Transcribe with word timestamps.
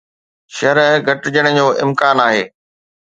شرح 0.55 0.89
گهٽجڻ 1.05 1.45
جو 1.57 1.67
امڪان 1.83 2.17